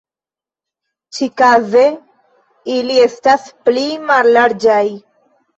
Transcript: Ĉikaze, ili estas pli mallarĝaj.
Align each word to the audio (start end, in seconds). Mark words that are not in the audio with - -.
Ĉikaze, 1.17 1.83
ili 2.77 2.97
estas 3.05 3.47
pli 3.69 3.85
mallarĝaj. 4.09 4.85